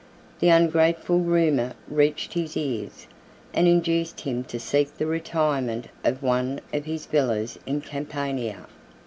[0.39, 3.05] The ungrateful rumor reached his ears,
[3.53, 8.65] and induced him to seek the retirement of one of his villas in Campania.